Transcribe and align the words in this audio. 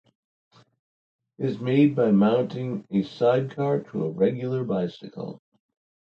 It 1.37 1.45
is 1.45 1.59
made 1.59 1.95
by 1.95 2.09
mounting 2.09 2.87
a 2.89 3.03
sidecar 3.03 3.81
to 3.91 4.05
a 4.05 4.09
regular 4.09 4.63
bicycle. 4.63 5.43